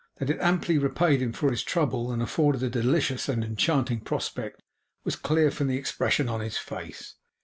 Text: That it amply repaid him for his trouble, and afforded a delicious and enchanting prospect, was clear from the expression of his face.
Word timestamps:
That 0.17 0.31
it 0.31 0.39
amply 0.39 0.79
repaid 0.79 1.21
him 1.21 1.31
for 1.31 1.51
his 1.51 1.61
trouble, 1.61 2.11
and 2.11 2.23
afforded 2.23 2.63
a 2.63 2.71
delicious 2.71 3.29
and 3.29 3.43
enchanting 3.43 3.99
prospect, 4.01 4.63
was 5.03 5.15
clear 5.15 5.51
from 5.51 5.67
the 5.67 5.77
expression 5.77 6.27
of 6.27 6.41
his 6.41 6.57
face. 6.57 7.13